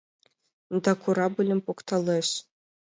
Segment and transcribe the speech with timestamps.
[0.83, 2.29] Да корабльым покталеш.